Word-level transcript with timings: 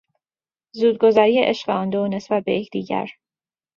زودگذری 0.75 1.39
عشق 1.43 1.69
آن 1.69 1.89
دو 1.89 2.07
نسبت 2.07 2.43
به 2.43 2.53
یگدیگر 2.59 3.07